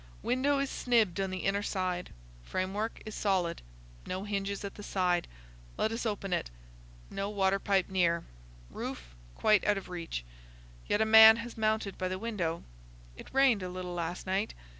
[0.23, 2.09] "Window is snibbed on the inner side.
[2.41, 3.61] Framework is solid.
[4.07, 5.27] No hinges at the side.
[5.77, 6.49] Let us open it.
[7.11, 8.23] No water pipe near.
[8.71, 10.23] Roof quite out of reach.
[10.87, 12.63] Yet a man has mounted by the window.
[13.15, 14.55] It rained a little last night.